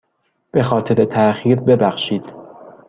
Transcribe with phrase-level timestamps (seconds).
[0.51, 2.23] به خاطر تاخیر ببخشید.